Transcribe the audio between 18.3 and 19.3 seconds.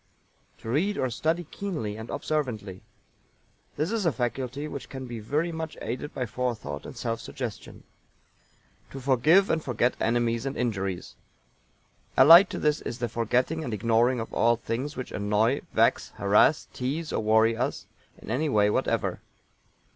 any way whatever.